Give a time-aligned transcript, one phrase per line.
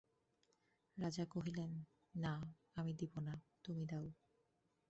[0.97, 1.71] রাজা কহিলেন,
[2.15, 2.33] না,
[2.75, 4.05] আমি দিব না, তুমি দাও।